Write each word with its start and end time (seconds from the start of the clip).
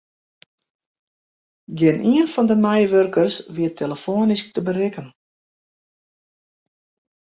Gjinien 1.77 2.31
fan 2.33 2.49
de 2.49 2.57
meiwurkers 2.65 3.35
wie 3.55 3.69
telefoanysk 3.79 4.45
te 4.53 4.61
berikken. 4.67 5.07